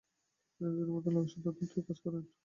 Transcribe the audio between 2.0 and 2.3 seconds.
করেন।